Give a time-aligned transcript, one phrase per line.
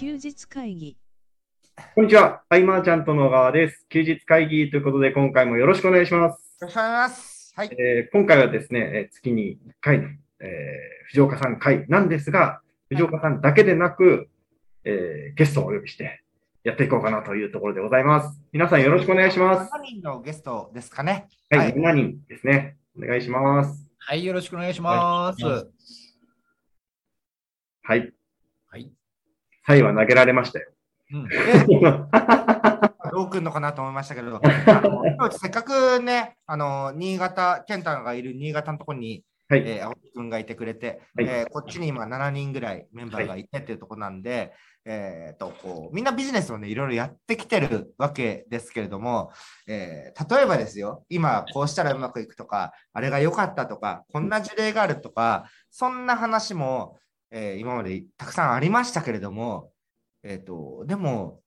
[0.00, 0.96] 休日会議
[1.94, 2.40] こんにちは。
[2.48, 3.84] アイマーちゃんと野川です。
[3.90, 6.56] 休日会議ということで、今回もよろしくお願いします。
[6.58, 7.52] よろしくお願いします。
[7.54, 7.70] はい。
[7.78, 14.30] えー今回はですね、えー月に1回の、えー藤岡さん会なんですが、藤岡さんだけでなく、
[14.84, 16.22] えーゲストをお呼びして
[16.64, 18.40] やっていこうかなというところでございます。
[18.52, 19.70] 皆さんよろしくお願いします。
[19.70, 21.28] 7人のゲストですかね。
[21.50, 22.78] はい、7人ですね。
[22.96, 23.86] お願いします。
[23.98, 25.44] はい、よろしくお願いします。
[25.44, 25.66] ははい。
[27.82, 28.14] はい。
[29.66, 30.70] サイは投げられましたよ。
[31.12, 31.28] うん、
[33.12, 33.94] どうくんのかなと思い。
[33.94, 34.40] ましたけど、
[35.32, 38.22] せっかくね、あの、新潟、健太がい。
[38.22, 39.64] る新潟のところに、はい。
[39.66, 40.46] えー、青木くんがい。
[40.46, 41.26] てくれて、はい。
[41.26, 42.86] えーこっちに今7人ぐらい。
[42.92, 43.44] メンバーがい。
[43.46, 43.74] てってい。
[43.74, 44.52] うところなんで、
[44.84, 46.74] えーとこうみんなビジネスをねい。
[46.76, 46.88] ろい。
[46.88, 49.32] ろやってきてるわけですけれども、
[49.66, 52.28] えー例えばですよ今こうしたらうまくい。
[52.28, 56.96] くとかあれが良かったとかこんな事例があるとかそんな話も、
[57.30, 59.70] えー今までたくさんありましたけれども、
[60.22, 61.40] えー、とでも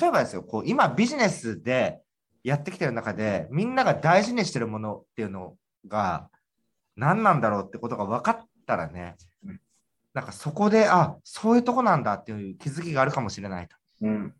[0.00, 2.00] 例えばですよこう今ビジネスで
[2.42, 6.30] やってきてる中でみんなが大事にしてるものっていうのが
[6.96, 9.60] 何なんだろうってことが分かったらね、うん
[10.18, 13.76] なんかそこで、あそういうとこなんだっていう気づきがあるかもしれないと。
[14.02, 14.34] うん。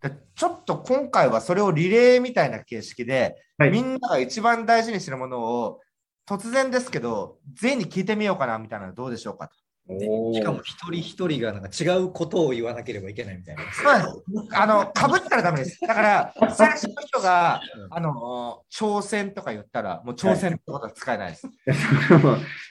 [0.00, 5.80] でちょっと今回はそれをリレーみたいな形式で、はいみんなが一番大事にしてるものを
[6.26, 9.56] 突然ですけど、全員に聞いてみようかなみたいなのどうでしょうかと。
[9.88, 13.62] しかも一人一人がなんか違うことを言わなければいけないみたいな。
[13.72, 15.80] そうですあの、かぶったらダメです。
[15.80, 21.48] だから、最初の人が、あの、挑戦とか言ったら、もう挑戦ってことは使えないです。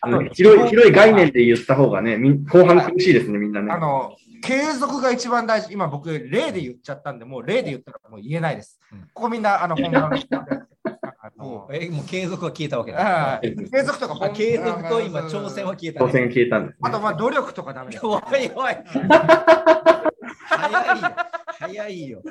[0.01, 3.71] あの広い、広い概念で言った方がね、みん後半苦しいですね、みんなね。
[3.71, 5.73] あの、継続が一番大事。
[5.73, 8.79] 今僕、例で言っちゃったんで、もう例で言ったらもう言えないです。
[8.91, 10.45] うんここみんな、あの、本物の人あ
[11.47, 13.39] のえ、もう継続は消えたわけだ。
[13.41, 16.79] 継続とかあ継続と今、挑戦は消えた、当選消えたんです、ね。
[16.81, 18.05] あと、まあ、努力とかダメです。
[18.07, 18.21] おい
[18.55, 18.75] おい。
[20.49, 21.11] 早いよ。
[21.59, 22.21] 早いよ。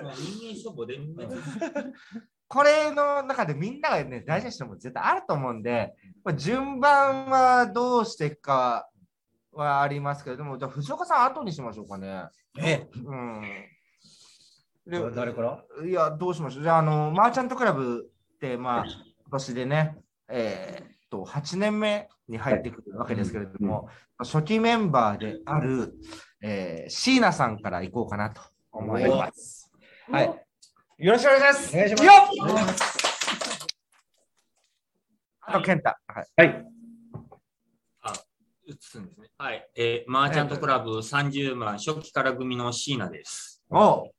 [2.49, 5.94] これの中でみんながね、大事にしてるもの絶対あると思うんで、
[6.25, 8.88] まあ、順番はどうしていくか
[9.53, 12.25] はありますけれども、じゃあ藤岡さん後にしましょうかね。
[12.60, 13.43] え、うん。
[14.87, 15.65] で誰から？
[15.84, 16.62] いや、どうしましょう。
[16.62, 18.06] じゃあ、あの、マーチャントクラブ
[18.37, 19.97] って、まあ、今年でね、
[20.28, 23.88] えーっと、8年目に入ってくるわけですけれども、
[24.19, 25.94] 初期メンバーである、
[26.42, 28.41] えー、椎名さんから行こうかなと
[28.72, 29.70] 思います。
[30.10, 30.47] はい。
[30.98, 31.75] よろしくお願いします。
[31.75, 32.16] お願いしますよっ
[35.48, 35.91] あと、健太。
[35.91, 36.26] はい。
[36.38, 36.66] はい。
[38.69, 39.28] 映すんですね。
[39.38, 39.69] はい。
[39.76, 43.62] えーマーチャントクラブ30万初期から組の椎名です。
[43.70, 44.10] おう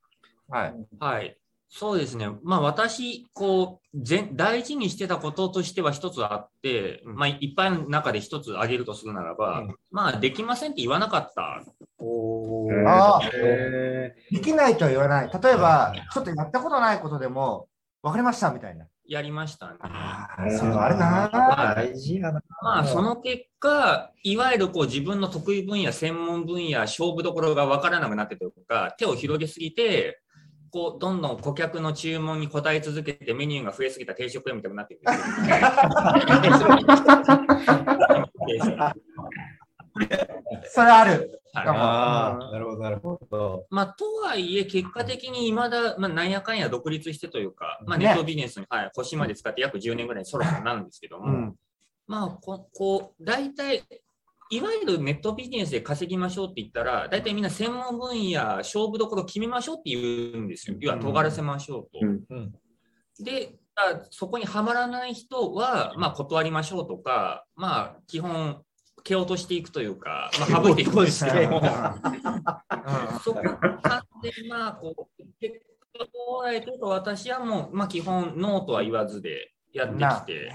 [0.47, 0.74] はい。
[1.00, 1.38] はい。
[1.70, 2.30] そうですね。
[2.44, 11.64] まあ私、こう、全大事にしてたこととしては一つあって、うんまあいっぱいの中で一つ挙げるとするならば、うんまあできませんって言わなかった。
[12.00, 15.30] おーあえできないとは言わない。
[15.30, 17.68] 例えば、ちょっとやったことないことでも、
[18.02, 18.86] わかりましたみたいな。
[19.08, 19.76] やりましたね。
[19.80, 21.74] あそれはあるな。
[21.76, 22.42] 大事やな。
[22.62, 30.22] まあ、その結果、いわゆるこう自分の得意分野、専門分野、勝負どころが分からなくなってというか、手を広げすぎて、
[30.78, 35.06] こうどんどん顧客の注文に応え続けてメニューが増えすぎた定食屋みたいになっていく。
[40.70, 41.42] それある。
[41.54, 43.66] はいああ、なるほど、なるほど。
[43.72, 51.56] まあ、とはいえ、結果的に未だ、まあ、なんやかんや独立してというか、まあ、ねネットビジネスに、はい、腰まで使って約10年ぐらいにそろそろなるんですけども、うん。
[52.06, 53.82] まあ、ここう、大体、
[54.50, 60.78] いわゆるネットビジネスで稼ぎましょうって言ったら、大体みんな専門分野、勝負どころ決めましょうって言うんですよ。
[60.80, 62.00] 要は、尖らせましょうと。
[62.02, 62.24] うん。
[62.30, 62.53] うん。
[63.19, 68.62] で、あそこにはまらない人は、まあ、断りましょうとか、まあ、基本、
[69.03, 71.62] 蹴落としていくというか、まあ、省いていくんですけども、
[73.24, 73.41] そこ
[73.81, 75.62] かで、まあ、こう、結
[75.97, 80.52] 果を捉えてると、私はもう、まあ、基本、ノーとは言わずでやってきて、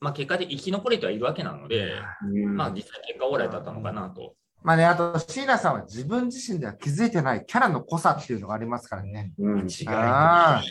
[0.00, 1.92] まあ、結果で生き残れてはいるわけなので、
[2.24, 4.34] うんまあ、実際結果オーライだったのかなと。
[4.62, 9.32] まあね、あと、椎名さんは自分自身では気づいてないキャラの濃さっていうのがありますからね。
[9.38, 10.62] うん違いああ、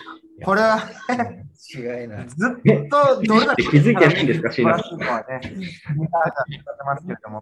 [0.46, 0.80] これは
[1.76, 2.28] 違いない。
[2.30, 5.00] ずっとどれだけ気づいてないんですか椎名さん。
[5.00, 7.42] はね、みんなが使ってますけれども。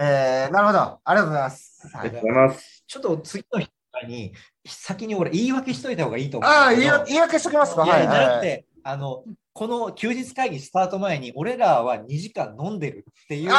[0.00, 0.78] えー、なるほど。
[0.78, 1.88] ありがとうございます。
[1.92, 2.84] はいありがとうございます。
[2.86, 3.70] ちょっと次の人
[4.06, 4.32] に、
[4.66, 6.50] 先に俺言い訳しといた方がいいと思う。
[6.50, 8.02] ああ、言い訳しときますかはい。
[8.02, 13.56] じゃなくて、あの、この休日会議スタート前に、俺らは2時間飲んでるっていうのを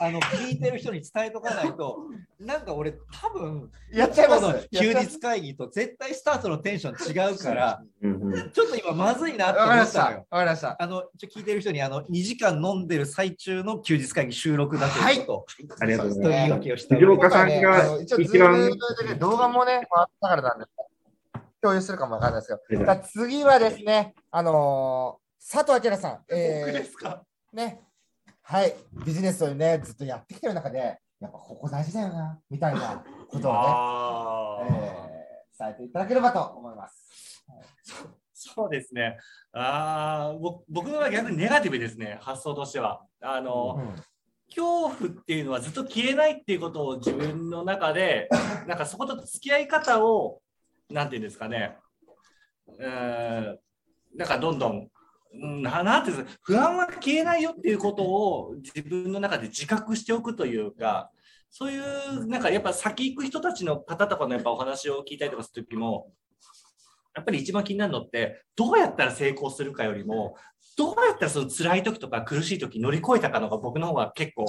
[0.00, 1.98] あの聞いてる人に伝えとかないと、
[2.40, 7.82] なんか俺、多分やっちゃいますの休日会議と絶対スタートのテンション違うから、
[8.54, 10.00] ちょっと今まずいなってわかりました。
[10.00, 10.26] 思ったのよ。
[10.30, 10.82] わかりました。
[10.82, 16.38] あの、ちょ聞いてる人に、あの、2時間飲んでる最中の休日会議収録だということありがとうございとます。
[16.38, 17.98] 言い訳をした藤岡さんが
[19.18, 20.64] 動画もね、回ったからなんで、
[21.64, 27.20] 共有するかもわかんないですけど、次はですね、あのー佐藤明さん、えー、
[27.54, 27.82] ね、
[28.40, 28.74] はい、
[29.04, 30.78] ビジネスをね、ずっとやってきてる中で、
[31.20, 34.70] やっぱここ大事だよな、みたいなことをね、
[35.58, 37.44] えー、伝えていただければと思います。
[38.32, 39.18] そうですね。
[39.52, 40.34] あ
[40.68, 43.04] 僕の場合逆にネガティブですね、発想としては。
[43.20, 44.02] あの、うん。
[44.48, 48.28] 恐怖っていうのはずっと消えないっていうことを自分の中で、
[48.66, 50.40] なんかそこと付き合い方を、
[50.90, 51.76] なんていうんですかね、
[52.78, 53.56] うー、
[54.16, 54.88] なんかどんどん、
[55.34, 61.10] んなんていうんですか、不安は消えないよっていうことを自分の中で自覚しておくというか、
[61.50, 66.12] そういう、なんかやっぱ先行く人たちの方とかのやっぱお話を聞いたりとかするときも、
[67.14, 70.36] やっぱり一番気になるのって、どうやったら成功するかよりも、
[70.76, 74.46] どうやったらその辛い時とか苦しい時乗り越えたかのが僕の方が結構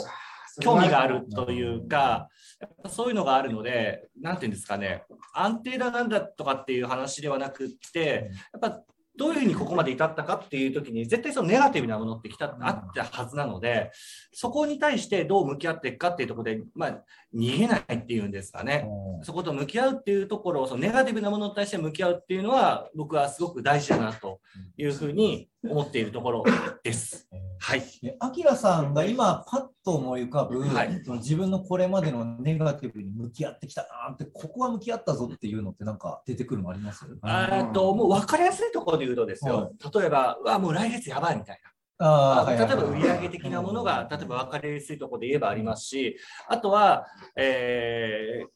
[0.62, 2.30] 興味があるというか、
[2.60, 5.04] やっぱそういうのがあるので、なんていうんですかね、
[5.34, 8.82] 安定だなんだとかっていう話ではなくって、やっぱ
[9.18, 13.92] どういうふうにここまで至ったかっていう時に、絶対そのネガティブなものってきた、あったはずなので、
[14.34, 17.04] そこに対してどう向き合っていくかっていうところで、まあ、
[17.34, 18.88] 逃げないっていうんですかね。
[19.24, 24.42] そこと向き合うっていうところを、そのネガティブなものに対して向き合うっていうのは、僕はすごく大事だなと
[24.78, 26.44] いうふうに思っているところ
[26.84, 27.28] です。
[27.60, 27.84] はい。
[28.02, 37.06] ねアキラさんが今パッと思い浮かぶ、はい自分のこれまでのネガティブに向き合ってきたなって、ここは向き合ったぞっていうのってなんか出てくるのあります？
[37.26, 41.72] えっと、もう分かりやすいところで言うとですよ、例えば、うわ、もう来月やばいみたいな。
[41.98, 47.06] あー例えばはいはい売上的なものが、例えば分かりやすいところで言えばありますし、あとは、
[47.38, 48.48] えー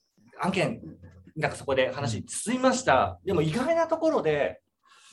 [0.42, 0.82] 案件、
[1.36, 3.20] なんかそこで話進みました。
[3.26, 4.62] でも意外なところで、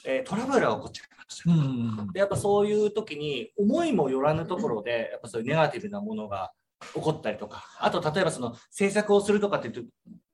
[0.07, 1.51] えートラブルが起こっちゃいました。
[1.51, 6.53] うんでやっぱそういう時に思いもよらぬところでやっぱそういうネガティブなものが
[6.95, 7.65] 起こったりとか。
[7.79, 9.87] あと例えばその制作をするとかっていう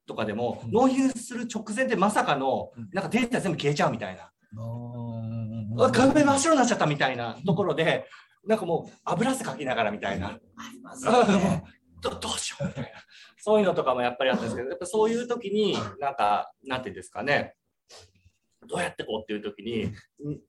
[0.07, 4.31] とかでも納品する直前でまさかのなんかデータ全部消えちゃうみたいな。
[4.55, 8.07] うんうわ壁真っ白になっちゃったみたいなところで
[8.45, 10.39] なんかもう油汗かきながらみたいな。
[11.07, 11.63] あもう
[12.03, 12.91] どどうしようみたいな。
[13.39, 17.55] そういうのとかもやっぱりあったんですけどやっぱそういう時になんかなんていうんですかね
[18.67, 19.93] どうやってこうっていう時にん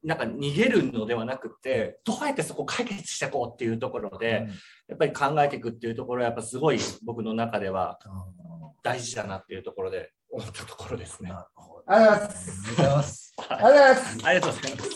[0.04, 4.48] なんか逃げるのではなくてどうやってそこを解決していこうっていうところで
[4.88, 8.00] やっぱり考えていくっていうところはやっぱすごい僕の中では
[8.83, 11.31] 大事だなっていうところで思ったところですね。
[11.86, 12.27] ありがとう
[12.77, 13.33] ございます。
[13.50, 14.18] ありがとうございます。
[14.24, 14.62] ありがとうございます。
[14.62, 14.89] ありがとうございます。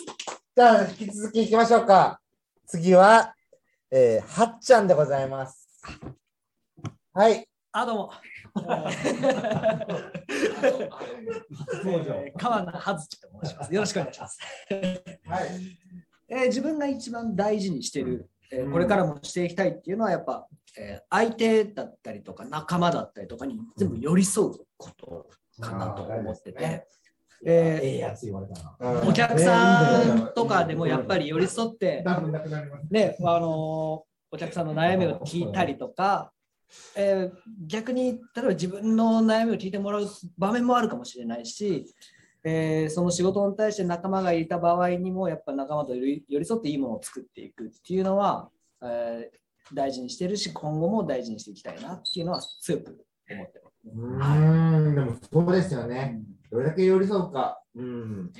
[0.56, 2.20] じゃあ、引き続き行きましょうか。
[2.66, 3.36] 次は、
[3.92, 5.70] えー、はっちゃんでございます。
[7.14, 7.48] はい。
[7.80, 8.12] あ、どうも。
[11.86, 13.74] えー川名葉月と申します。
[13.74, 14.40] よろしくお願いします。
[15.28, 15.48] はい。
[16.28, 20.48] えー自分が一番大事にしてる、えーこれからもしていきたいっていうのはやっぱ、
[20.80, 25.30] えー相手だったりとか仲間だったりとかに全部寄り添うこと
[25.62, 26.88] かなと思ってて、
[27.46, 29.08] えーええやつ言われたな。
[29.08, 32.92] お客さんとかでもやっぱり寄り添って、多分なくなります。
[32.92, 36.34] ね、あのお客さんの悩みを聞いたりとか、
[36.96, 37.38] えー
[37.68, 41.86] 逆に例えば自分の悩みを聞いてもらう場面もあるかもしれないし、
[42.44, 48.50] えーその仕事に対して仲間がいた場合にもやっぱ仲間と寄り添っていいものを作っていくっていうのは、
[48.82, 49.38] えー
[49.74, 53.78] 大事にしてるし今後も大事にしていきたいなっていうのは強く思ってます。
[53.86, 56.22] うーん、でもそうですよね。
[56.50, 57.62] どれだけ寄り添うか。
[57.76, 58.32] うん。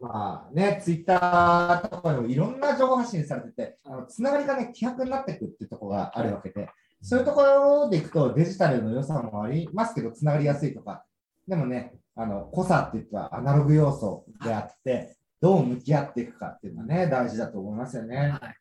[0.00, 6.68] まあね、ツイッターとかでもいろんな情報発信されてて、あのつながりがね、希薄になっていくっていうところがあるわけで、
[7.04, 11.04] そういうところでいくとデジタルの良さもありますけど、つながりやすいとか、
[11.46, 18.16] でもね、あの、濃さって言ったらアナログ要素であって、どう向き合っていくかっていうのはね、大事だと思いますよね。
[18.16, 18.56] はい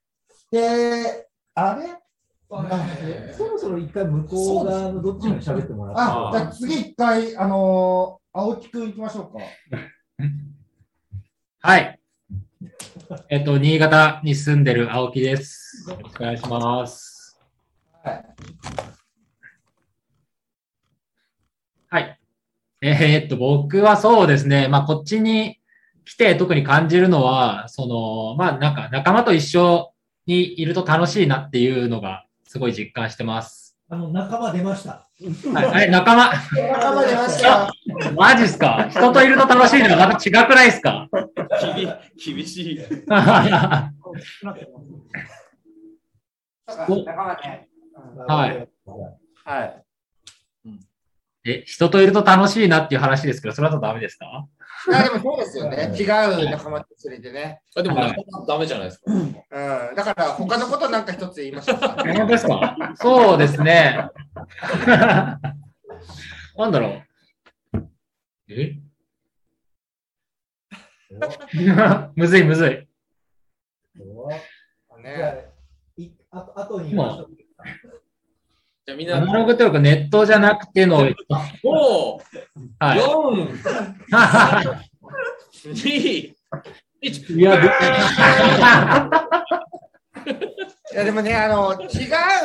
[0.51, 1.87] で、あれ？
[3.33, 6.01] そろそろ一回向こう側のどっちかに喋ってもらって。
[6.01, 9.43] あ、じゃあ次一回、あのー青木くん行きましょうか。
[11.61, 11.99] はい。
[13.29, 15.87] えっと、新潟に住んでる青木です。
[15.89, 17.12] よろしくお願いします。
[18.03, 18.25] はい。
[21.89, 22.19] はい。
[22.81, 25.59] えーっと、僕はそうですね、まあ、こっちに
[26.05, 29.93] 来て特に感じるのは、その、まあ、なんか仲間と一緒
[30.25, 33.77] にいると楽しいなっていうのがすごい実感してます。
[33.89, 35.07] あの仲間出ました。
[35.53, 36.33] はい、はい仲間？
[36.71, 37.71] 仲間出ました。
[38.17, 38.87] マジっすか？
[38.89, 41.07] 人といると楽しいのはまた違くないですか？
[41.75, 41.95] 厳
[42.35, 42.79] 厳しい。
[43.05, 43.91] 仲
[47.13, 47.67] 間ね。
[48.27, 48.69] はい。
[49.45, 49.83] はい。
[51.45, 54.47] え、人といると楽しいなっていう話ですけど、それだとダメですか？
[54.87, 55.93] いや、でもそうですよね。
[55.97, 57.61] 違う仲間と連れてね。
[57.75, 59.03] あでも、なかなかダメじゃないですか。
[59.11, 59.33] うん。
[59.95, 61.89] だから、他のことなんか一つ言いましょうか。
[62.01, 62.77] 本当ですか？
[62.95, 64.09] そうですね。
[66.57, 67.01] なんだろ
[67.73, 67.79] う。
[68.49, 68.79] え？
[72.15, 72.87] むずいむずい。
[75.01, 75.49] ね。
[75.97, 77.29] いあと後に言いましょう
[78.85, 81.13] じゃあみんアナな、ログというかネットじゃなくての、5、
[81.63, 82.19] は
[82.79, 83.57] 4、
[85.71, 86.33] 2、
[87.01, 87.33] 1。
[87.33, 87.39] い。
[87.39, 87.67] いや、で
[90.93, 91.85] いや、でもね、あの、違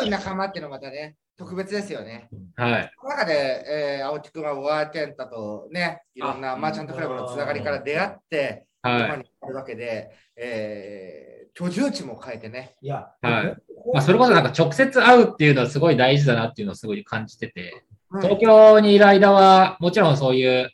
[0.07, 2.29] う仲間っていうのはまたね、特別ですよね。
[2.57, 2.93] はい。
[3.01, 9.05] その中で、えー、青木くんはワーケンタとね、いろんなマーチャントクラブのつながりから出会って、はい。
[9.07, 12.77] 今にあるわけで、えー、居住地も変えてね。
[12.81, 13.57] いや、はい。
[13.93, 17.89] まあ、それこそなんか直接会うっていうのはすごい大事だなっていうのをすごい感じてて、うん
[18.23, 20.71] 東京にいる間は、もちろんそういう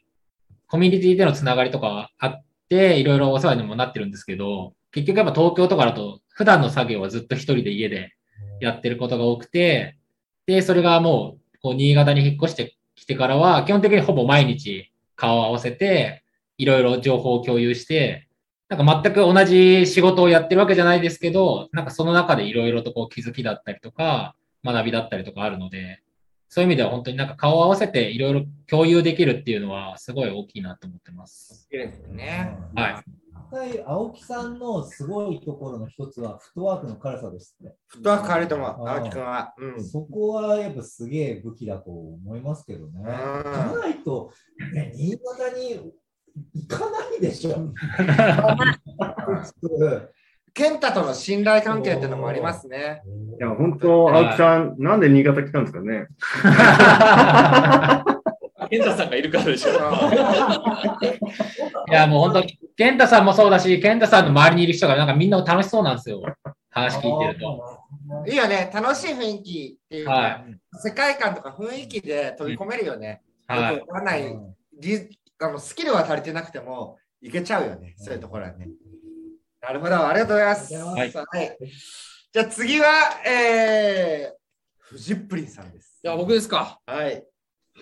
[0.69, 8.13] コミュニティでのつながりとかはあって、いろいろお世話にもなってるんですけど、結局やっぱ東京とかだと、普段の作業はずっと一人で家で
[8.61, 9.99] やってることが多くて、
[10.47, 16.23] で、それがもう、こう、新潟に引っ越してきてからは、基本的にほぼ毎日顔を合わせて、
[16.57, 18.24] いろいろ情報を共有して、
[18.77, 26.01] なんか全く同じ仕事をやってるわけじゃないですけど、なんかその中でいろいろとこう気づきだったりとか、学びだったりとかあるので、
[26.49, 31.69] そういう意味では本当になんか顔を合わせていろいろ共有できるっていうのはすごい大きいなと思ってます。
[31.73, 32.57] いいですよね。
[32.75, 33.05] はい。
[33.55, 37.75] 対青木さんのすごいところの一つはフットワークの軽さですね。
[37.87, 39.55] フットワーク変わると思う、青木くんは。
[39.57, 39.85] うん。
[39.85, 43.03] そこはやっぱすげえ武器だと思いますけどね。
[43.05, 44.33] じゃないと、
[44.73, 45.93] ね、新潟に
[46.55, 47.55] 行かないでしょ。
[50.55, 53.03] 健太との信頼関係っていうのもありますね。
[53.39, 56.07] いや、本当、青木さん、なんで新潟来たんですかね？
[58.71, 59.71] 健太さんがいるからでしょ。
[61.89, 66.23] いや、もう本当、健太さんもそうだし、健太さんの周りにいる人がなんかみんな楽しそうなんですよ。
[66.71, 67.81] 話聞いてると。
[68.27, 73.23] いいよね、楽しい雰囲気っていうか、は世界観とか雰囲気で飛び込めるよね。
[73.47, 73.75] はい。
[73.77, 74.39] よくわからない
[74.81, 75.09] リ
[75.45, 78.69] あのスキルは足りてなくてもいけちゃうよね、そういうところはね。
[79.61, 80.75] なるほど、ありがとうございます。
[80.75, 81.59] はいはい
[82.35, 82.87] じゃあ次は、
[83.25, 84.37] えー、
[84.81, 86.01] フジップリンさんです。
[86.03, 86.81] いや、僕ですか。
[86.85, 87.15] はい。
[87.15, 87.23] よ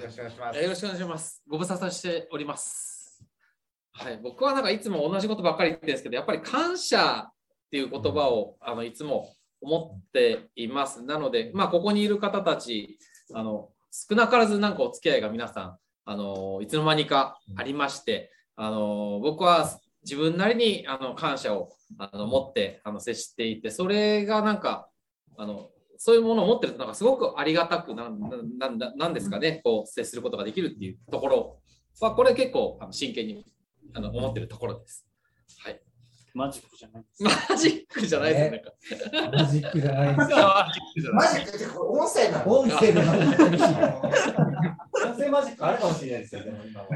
[0.05, 0.61] ろしくお願いします。
[0.61, 1.43] よろしくお願いします。
[1.49, 3.25] ご無沙汰しております。
[3.93, 7.33] はい、僕はなんかいつも同じことばっかり言ってるんですけど、やっぱり感謝っ
[7.71, 11.03] ていう言葉をあのいつも思っています。
[11.03, 12.99] なので、まあ、ここにいる方たち、
[13.33, 24.89] あの少なからずなんかお付き合いが皆さん、あのいつの間にかありまして、あの僕は自分なりにあの感謝をあの持ってあの接していて、それがなんか、
[25.37, 31.61] あのそういうものを持ってるとなんかすごくありがたくなんなんなんなんですかね、こう接することができるっていうところ
[32.01, 33.45] は、これ結構あの真剣に
[33.95, 35.07] あの思ってるところです。
[35.65, 35.81] はい。
[36.35, 37.23] マジックじゃないです。
[37.51, 38.63] マジックじゃないですね。
[39.13, 40.19] なんか マジックじゃないです。
[40.19, 42.59] マジックじゃないマジックって音声なの？
[42.59, 44.42] 音声でなんか男性
[45.33, 46.87] マジックあるかもしれないですよ、でも今は。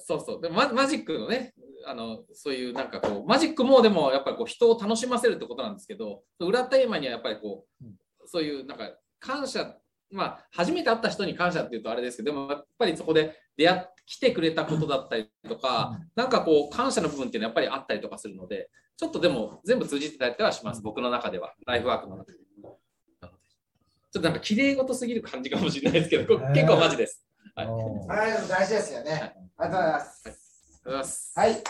[0.00, 0.40] そうそう。
[0.40, 1.54] でもママジックのね、
[1.86, 7.84] あのそういうなんかこう、マジックもでもやっぱりこう人を楽しませるってことなんですけど、裏テーマにはやっぱりこう、
[8.26, 9.76] そういうなんか感謝、
[10.10, 22.38] まあ、初めて会った人に感謝っていうとあれですけど、でもやっぱりそこで出会っ来てくれたことだったりとか、なんかこう、感謝の部分っていうのはやっぱりあったりとかするので、ちょっとでも全部通じてたりはします、僕の中では、ライフワークの中で。
[24.12, 27.24] ちょっとなんか綺麗事すぎる感じかもしれないですけど、こ結構マジです。
[27.56, 27.68] はい。
[28.46, 29.34] 大事ですよね。
[29.56, 30.42] ありがとうございます。
[30.84, 31.32] ございます。
[31.34, 31.52] はい。
[31.54, 31.60] じ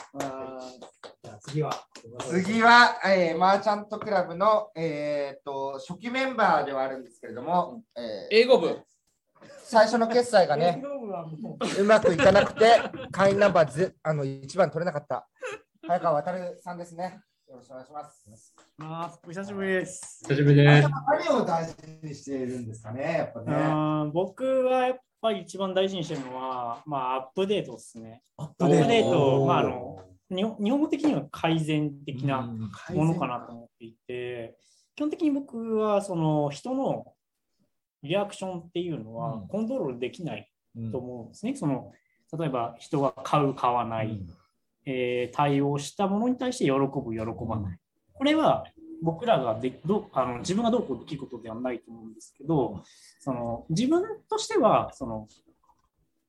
[1.30, 1.86] ゃあ次は。
[2.28, 8.80] 次は、えー、マーチャントクラブの、えー、と初期メンバーではあるんですけれども、えー英語部。
[9.62, 10.82] 最初の決済がね、
[11.78, 12.80] うまくいかなくて、
[13.12, 15.28] 会員ナンバーぜあの1番取れなかった、
[15.86, 17.20] 早川渉さんですね。
[17.52, 18.54] よろしくお願いします。
[18.80, 20.20] あーお久しぶりです。
[20.26, 20.88] 久しぶりです。
[20.88, 24.10] 何を大事にしているんですかね、やっぱね。
[24.14, 28.22] 僕はやっぱり一番大事にしてるのは、まあ、アップデートですね。
[28.38, 30.02] アップデート、まあ、あの
[30.34, 34.56] 日本日本語的には改善的なものかなと思っていて、
[34.96, 37.12] 基本的に僕はその人の
[38.02, 41.54] リアクションっていうのはうんコントロールできないうんと思うんですね。
[41.54, 41.92] その
[42.38, 44.22] 例えば人が買う、買わない、
[44.84, 47.78] えー対応したものに対して喜ぶ、喜ばない。
[48.12, 48.64] これは
[49.02, 52.82] 僕らがでどあの自分がどうこうできることではないと思うんですけど、
[53.20, 55.28] その自分としてはその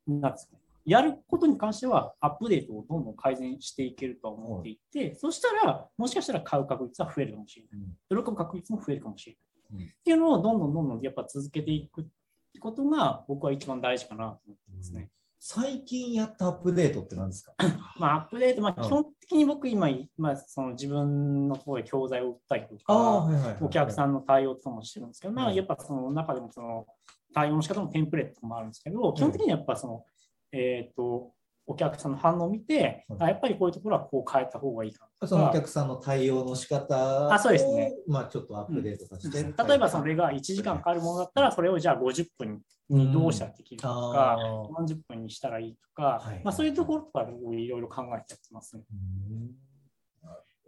[0.07, 8.23] なんですかねやることに関してはアップデートをどんどん改善していけるとは思っていて、そしたらもしかしたら買う確率は増えるかもしれない。
[8.23, 9.37] 喜ぶ確率も増えるかもしれ
[9.77, 9.85] ない。
[9.85, 12.03] っていうのをどんどんどんどんやっぱ続けていくっ
[12.53, 15.09] てことが僕は一番大事かなと思ってますね。
[15.45, 17.53] 最近やったアップデートって何ですか？
[17.99, 18.87] まあ、アップデート、まあ、うん。
[18.87, 23.27] 基本的に僕今、まあ、その自分のところで教材を売ったりとか。
[23.59, 26.85] お客さんの対応とかもしてるんですけど、まあ、うんやっぱその中でもその
[27.33, 30.05] 対応の仕方のテンプレートもあるんですけど、基本的にはやっぱその、
[30.53, 31.33] えっ、と、
[31.65, 33.23] お客さんの反応を見て、うん。
[33.23, 37.93] あやっぱりこういうところはこう変えた方がいいかなとそのおか、客さんの対応の仕方をあそうですね。
[38.07, 39.63] まあちょっとアップデートさせて。
[39.67, 44.37] 例えばそれが1時間かかるものだったら、それをじゃあ50分にどうしたらできるかとか、あ
[44.81, 48.83] 40分にしたらいいとか、はいまあ、そういうところとかいろいろ考えてやってますね。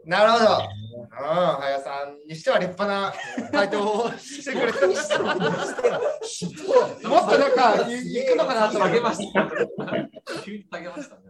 [0.05, 0.45] なるほど。
[0.45, 3.13] うん、林さんにしては立派な
[3.51, 5.19] 回答をしてくれてました。
[7.09, 9.49] もっとなんか行くのかなと思って下げました。
[10.43, 11.21] 急に下げましたね。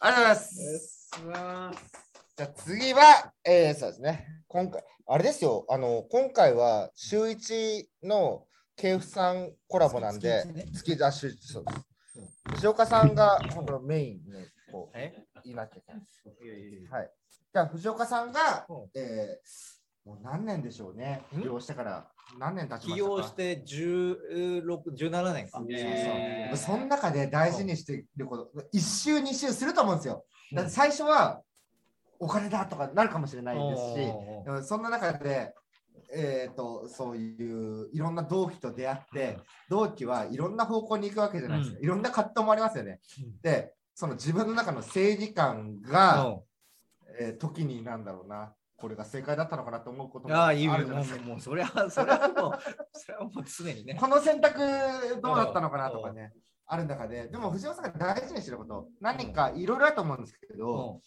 [0.00, 0.42] ありがと
[1.22, 1.88] うございます。
[2.36, 4.26] じゃあ次は、えー、そうですね。
[4.46, 10.44] 今回、あれですよ、あの、今回は週一の系譜さんコラボなんで、
[10.74, 11.88] 月出し、そうです。
[12.54, 14.22] 藤岡さんがこのメインに
[14.70, 14.98] こう
[15.44, 16.02] 言いなきゃいけない。
[16.90, 17.10] はい。
[17.58, 21.22] じゃあ藤岡さんが、えー、もう何年でしょうね。
[21.32, 22.06] 起業してから
[22.38, 22.96] 何年経ちま起したか？
[22.96, 24.16] 業して16、
[24.96, 25.58] 17年か。
[25.58, 25.64] そ
[26.54, 30.24] うその中で大事にしていること、一周、二周すると思うんですよ。
[30.52, 31.42] だって最初は
[32.20, 33.76] お金だとかなるかもしれないで
[34.62, 35.52] すし、そんな中で、
[36.14, 39.38] えー、とそういういろんな同期と出会って、
[39.68, 41.78] 同期はいろんな方向に行くわけじゃないですか。
[41.80, 43.00] いろんな葛藤もありますよね。
[43.42, 46.38] で、その自分の中の正義感が、
[47.18, 50.52] えー時になんだろうな、これが正解だったのかなと思うこともあ。
[50.52, 51.22] るじゃないですか。
[51.22, 52.58] もう、それは、それはもう、
[52.92, 53.96] それはもう常にね。
[53.98, 54.60] この選択
[55.20, 56.32] どうだったのかなとかね、
[56.66, 61.00] ある中で、でも藤尾さんが大事にしてること、何かいろいろあると思うんですけど、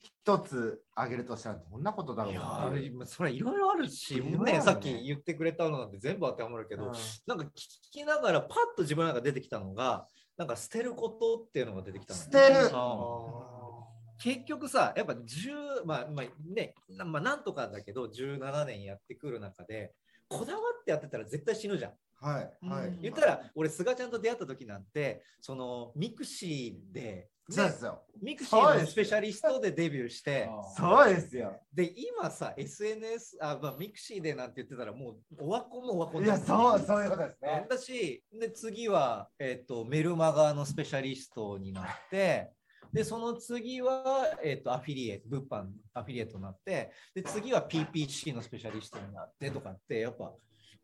[0.00, 2.32] 一つ挙げるとしたらどんなことだろう？
[2.32, 2.70] いや
[3.06, 4.36] それいろいろあるし、ね。
[4.52, 6.92] ね、さっき言ってくれたのなんて全部当てはまるけど、うん。
[7.26, 7.50] なんか聞
[7.90, 12.54] きながらパッと自分の中で出てきたのが、なんか捨てることっていうのが出てきたの、捨てる。
[12.66, 13.77] うん
[14.18, 19.92] 結局さ、やっぱ10、まあ、まあね、なまあ、なんとかだけど、17年やってくる中で、
[20.28, 21.92] こだわってやってたら絶対死ぬじゃん。
[22.20, 22.98] はい、はい。
[23.00, 28.02] 言ったら、俺、菅ちゃんと出会った時なんて、そのミクシーで、そうですよ。
[28.20, 31.58] ミクシーのスペシャリストでデビューして、そうですよ。
[31.72, 37.66] で、今さ、SNS、あ、まあ、ミクシーでなんて言ってたら、もう、オワコンもオワコンいや、そう、そういうことですね。
[37.70, 42.52] だし、で、次は、えっ、と、メルマガのスペシャリストになって、
[42.92, 50.32] で、その次は、えっ、と、アフィリエイト、物販アフィリエイトになって、で、次は PPC のスペシャリストになってとかって、やっぱ、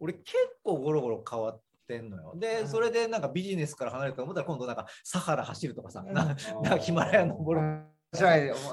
[0.00, 2.34] 俺結構ゴロゴロ変わってんのよ。
[2.36, 7.84] で、それでなんかビジネスから離れると思ったら、今度なんかサハラ走るとかさ、んかヒマラヤ登る。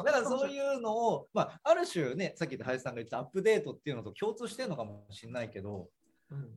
[0.04, 5.88] だからそういうのを、まあ、ある種ね、さっき林さんが言ったアップデートっていうのと共通してるのかもしれないけど、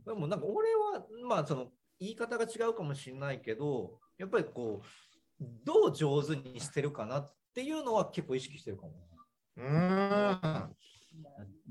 [0.06, 4.86] でもなんか俺は、まあその言い方が違うかもしれないけど、やっぱりこう、
[5.40, 8.92] どう上手に捨てるかなっていうのは結構意識してるかも。
[9.56, 10.40] うん。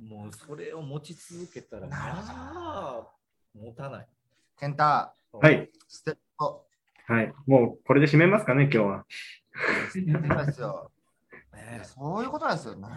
[0.10, 3.08] もうそれを持ち続けたら、まあ、
[3.54, 4.08] 持たない。
[4.60, 5.70] ケンタ、はい。
[5.88, 6.66] 捨てるこ
[7.06, 7.34] はい。
[7.46, 9.06] もうこれで締めますかね、今日は。
[10.38, 10.92] とですよ。
[11.84, 12.88] そういうことなんですよね。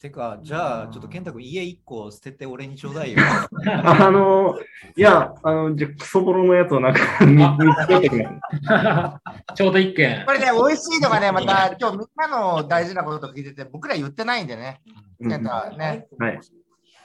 [0.00, 3.18] てか、じゃあ、ちょっと健太君、家1個捨てて俺にちょうだいよ。
[3.84, 4.58] あの、
[4.96, 9.21] いや、あの、じゃあクソボロのやつをなんか見見つけてきます。
[9.54, 10.24] ちょうど一件。
[10.26, 14.80] これね、美味しいのがね、また今日みんなの大事なこと聞いてて、僕ら言ってないんでね。
[15.20, 16.06] ケンタはね。
[16.18, 16.40] はい。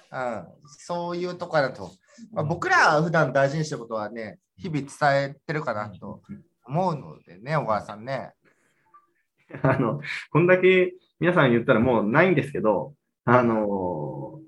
[0.09, 1.91] うん、そういうとこだと。
[2.31, 6.21] まあ、僕ら普段大事にしてることはね、日々伝えてるかなと
[6.65, 8.31] 思うのでね、小川さんね。
[9.61, 12.93] あの、こんだけ皆さん言ったらもうないんですけど、
[13.25, 14.39] あの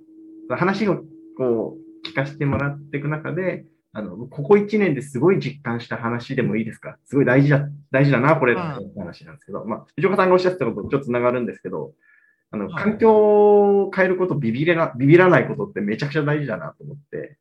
[0.50, 1.04] 話を
[1.38, 6.98] こう聞かせてもらっていく中で、あの、ここ1年ですごい実感した話でもいいですか？
[7.06, 8.62] すごい大事だ、大事だな、これ、って
[9.00, 11.94] 話なんですけど、まあ、藤岡さんがおっしゃってたこととちょっとつながるんですけど、
[12.52, 13.12] あの、環境
[13.84, 17.38] を変えること、ビビれな、ビビらないことってめちゃくちゃ大事だなと思って。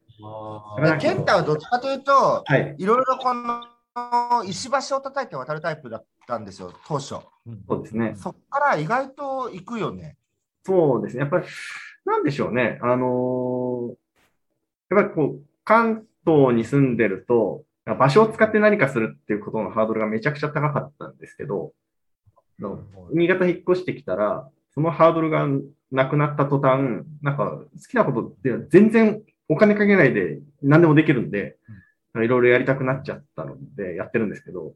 [1.00, 2.74] ケンタはどっちかというと、はい。
[2.78, 7.08] いろいろこの石橋を叩いて渡るタイプだったんですよ、当初。
[7.08, 7.24] そ
[7.78, 8.14] うですね。
[8.16, 10.16] そこから意外と行くよね。
[10.64, 11.20] そうですね。
[11.20, 11.46] やっぱり、
[12.04, 12.78] なんでしょうね。
[12.82, 13.94] あのー
[14.90, 17.64] やっぱりこう、関東に住んでると、
[17.98, 21.72] 場所を使って何かするっていうことのハードルがめちゃくちゃ高かったんですけど、
[23.12, 25.46] 新潟引っ越してきたら、そのハードルが
[25.90, 31.56] なくなった途端、なんか好きなことって全然お金かけないで何でもできるんで、
[32.16, 34.74] いろいろやりたくなっちゃったのでやってるんですけど、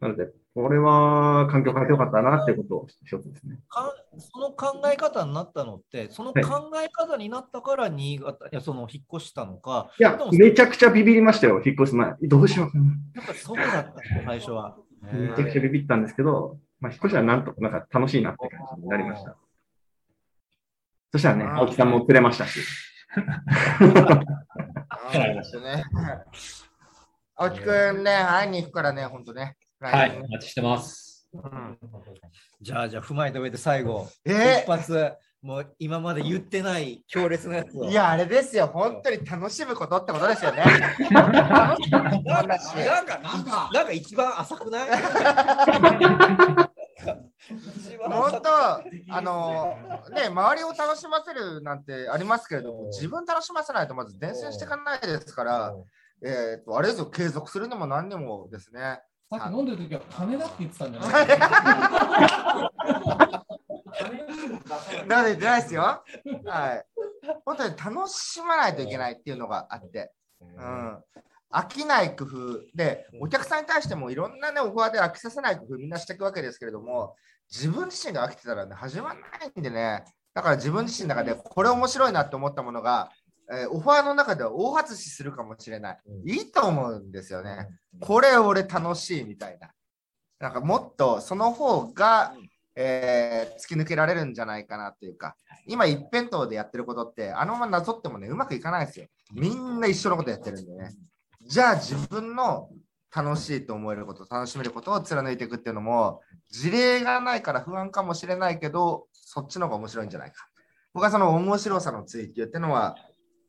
[0.00, 3.58] なので、これは環境変えてよかったなっていうことを一つですね。
[3.68, 12.14] かその考え方になったのって、その考え方になったから新潟、いやその引っ越したのか、いやめちゃくちゃビビりましたよ、引っ越す前。
[12.22, 12.84] どうしようかな。
[13.16, 14.76] やっぱそうだったんだ、最初は。
[15.12, 19.36] めちゃくちゃビビったんですけど、まあ、引っ越しはなんとかなんか楽しいなって感じになりました。
[21.12, 22.60] そしたらね、青木さんも釣れましたし。
[23.78, 25.84] そうですね。
[27.34, 29.56] 青木くんね、会いに行くからね、ほんとね。
[29.80, 31.28] はい、お待ちしてます。
[31.32, 31.78] うん。
[32.60, 37.88] じゃあ、じゃあ、踏まえた上で最後、え一発、もう今まで言ってない強烈なやつを。
[37.88, 40.64] いや、あれですよ、本当に楽しむことってことですよね。
[41.10, 41.38] なんか、
[42.26, 43.20] 話なんか、
[43.72, 44.88] なんか一番浅くない？
[48.00, 49.78] 本当、あの、
[50.12, 55.72] ね、周りを楽しませるなんてありますけれども、自分楽しませないとまず伝染していかないですから、
[56.24, 59.00] えっと、あれですよ、継続するにも何にもですね。
[59.30, 61.26] さっき飲んでる時は金だって言ってたんじゃない？
[65.08, 65.82] なので、ないですよ。
[65.82, 66.02] は
[66.74, 66.84] い。
[67.44, 70.12] 本当に楽しまないといけないっていうのがあって。
[70.40, 70.98] うん。
[71.50, 77.16] 飽きない工夫で、お客さんに対してもいろんなね、オファーで飽きさせない工夫みんなしていくわけですけれども、
[77.50, 83.10] 自分自身が飽きてたらね、始まらないんでね、だから自分自身の中でこれ面白いなって思ったものが、
[83.50, 85.98] えーオファーの中では大外しするかもしれない。
[86.24, 87.68] いいと思うんですよね。
[88.00, 89.70] これ俺楽しいみたいな。
[90.38, 92.34] なんかもっとその方が、
[92.76, 99.06] えー突き抜けられるんじゃないかなっていうか、今一辺倒でやってることって、あのままなぞってもね、うまくいかないですよ。
[99.32, 100.94] みんな一緒のことやってるんでね。
[101.42, 102.68] じゃあ自分の
[103.14, 110.46] 楽しいと思えること、楽しめることを貫いていくっていうのも、事例がないから不安かもしれないけど、そっちの方が面白いんじゃないか。
[110.92, 112.96] 僕はその面白さの追求っていうのは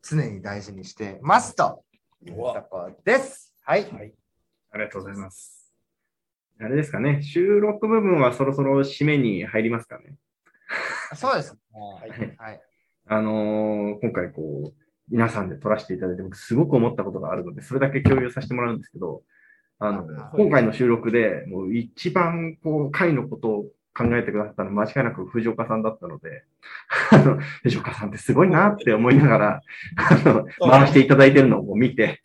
[0.02, 1.84] 常に大事にしてますと
[2.26, 3.56] いうところです。
[3.64, 3.86] はい。
[4.72, 5.72] ありがとうございます。
[6.62, 10.16] あれですかね、収録部分はそろそろ締めに入りますかね。
[11.16, 11.58] そうです。
[11.74, 12.62] はいはい。
[13.08, 14.74] あのー今回こう、
[15.10, 19.24] 皆さんで撮らせていただいて、僕すごく思ったことがあるので、それだけ共有させてもらうんですけど、
[19.80, 23.66] あの、今回の収録で、もう一番こう、会のことを
[24.00, 26.44] 考えてくださったのは間違いなく藤岡さんだったので、
[27.12, 29.62] あの、藤岡さんってすごいなって思いながら、
[29.98, 32.22] あの、回していただいてるのを見て、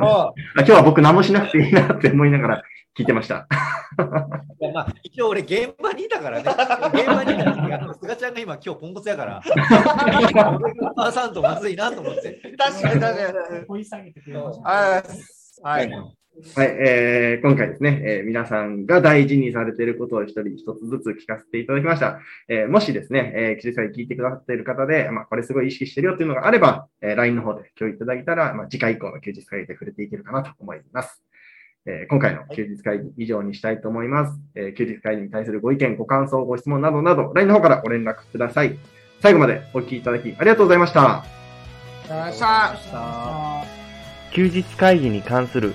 [0.00, 2.62] あ 今日は僕何もしなくていいなって思いながら
[2.96, 3.46] 聞いてました。
[4.60, 6.44] いやまあ、一応俺現場にいたからね。
[6.92, 12.40] 現場にいた時が、菅ちゃんが今今日ポンコツやから、俺がパーサンとまずいなと思って。
[12.58, 13.64] 確かに確かに。
[13.66, 14.68] 掘り下げてくれました。
[15.62, 16.19] はい。
[16.56, 16.68] はい。
[16.68, 22.20] はい、えー今回ですね、えー皆さんが大事にされていることを一人一つずつ聞かせていただきました。
[22.48, 31.22] えーもしですね、えー、記事会聞いてくださっている方で、まあ、これすごい意識してるよっていうのがあれば、えー LINE の方で共有いただけたら、まあ、次回以降の休日会で触れていけるかなと思います。
[31.86, 34.40] えー今回の休日会議以上にしたいと思います。
[34.54, 38.78] えー休日会議に対するご意見、ご感想、ご質問などなど、LINE の方からご連絡ください。
[39.20, 41.24] 最後までお聞きいただきありがとうございました。
[42.08, 43.62] よっしゃ
[44.32, 45.74] 休日会議に関する